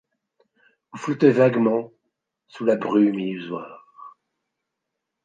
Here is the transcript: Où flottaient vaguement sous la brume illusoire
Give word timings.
Où 0.95 0.97
flottaient 0.97 1.29
vaguement 1.29 1.91
sous 2.47 2.65
la 2.65 2.75
brume 2.75 3.19
illusoire 3.19 4.17